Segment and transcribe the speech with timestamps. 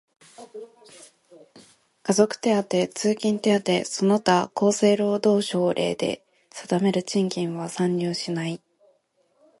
[2.01, 8.59] 家族手当、通勤手当その他厚生労働省令で定める賃金は算入しない。